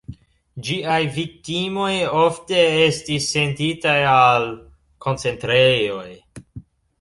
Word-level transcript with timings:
Ĝiaj 0.67 0.95
viktimoj 1.17 1.91
ofte 2.21 2.61
estis 2.85 3.27
senditaj 3.35 3.99
al 4.15 4.49
koncentrejoj. 5.07 6.09